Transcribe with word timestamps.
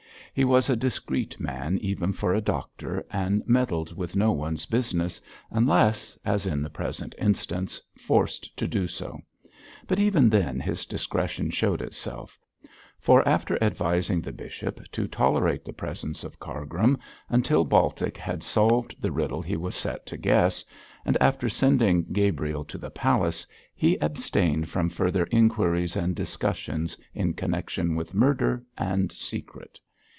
He 0.33 0.45
was 0.45 0.69
a 0.69 0.77
discreet 0.77 1.41
man 1.41 1.77
even 1.81 2.13
for 2.13 2.33
a 2.33 2.39
doctor, 2.39 3.05
and 3.11 3.43
meddled 3.45 3.93
with 3.93 4.15
no 4.15 4.31
one's 4.31 4.65
business, 4.65 5.19
unless 5.49 6.17
as 6.23 6.45
in 6.45 6.61
the 6.63 6.69
present 6.69 7.13
instance 7.17 7.81
forced 7.97 8.55
to 8.55 8.65
do 8.65 8.87
so. 8.87 9.19
But 9.87 9.99
even 9.99 10.29
then 10.29 10.61
his 10.61 10.85
discretion 10.85 11.49
showed 11.49 11.81
itself; 11.81 12.39
for 12.97 13.27
after 13.27 13.61
advising 13.61 14.21
the 14.21 14.31
bishop 14.31 14.81
to 14.93 15.05
tolerate 15.05 15.65
the 15.65 15.73
presence 15.73 16.23
of 16.23 16.39
Cargrim 16.39 16.97
until 17.27 17.65
Baltic 17.65 18.15
had 18.15 18.41
solved 18.41 18.95
the 19.01 19.11
riddle 19.11 19.41
he 19.41 19.57
was 19.57 19.75
set 19.75 20.05
to 20.05 20.15
guess, 20.15 20.63
and 21.03 21.17
after 21.19 21.49
sending 21.49 22.05
Gabriel 22.09 22.63
to 22.63 22.77
the 22.77 22.89
palace, 22.89 23.45
he 23.75 23.99
abstained 23.99 24.69
from 24.69 24.87
further 24.89 25.25
inquiries 25.29 25.97
and 25.97 26.15
discussions 26.15 26.95
in 27.13 27.33
connection 27.33 27.95
with 27.95 28.13
murder 28.13 28.63
and 28.77 29.11
secret. 29.11 29.77